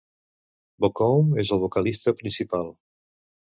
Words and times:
Bocoum 0.85 1.29
és 1.45 1.53
el 1.57 1.63
vocalista 1.65 2.17
principal. 2.25 2.75